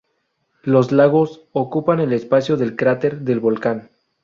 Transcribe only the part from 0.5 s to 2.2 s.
Los lagos ocupan el